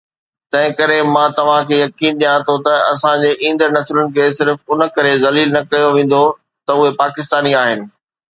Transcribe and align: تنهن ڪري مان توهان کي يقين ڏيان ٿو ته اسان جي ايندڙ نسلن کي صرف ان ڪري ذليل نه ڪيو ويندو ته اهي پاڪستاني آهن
تنهن 0.51 0.71
ڪري 0.77 0.93
مان 1.15 1.33
توهان 1.39 1.67
کي 1.71 1.75
يقين 1.81 2.17
ڏيان 2.21 2.45
ٿو 2.47 2.55
ته 2.67 2.73
اسان 2.93 3.13
جي 3.25 3.31
ايندڙ 3.43 3.69
نسلن 3.75 4.09
کي 4.15 4.25
صرف 4.39 4.57
ان 4.73 4.81
ڪري 4.97 5.13
ذليل 5.27 5.55
نه 5.57 5.61
ڪيو 5.71 5.93
ويندو 5.99 6.25
ته 6.65 6.77
اهي 6.81 6.89
پاڪستاني 7.05 7.57
آهن 7.61 7.89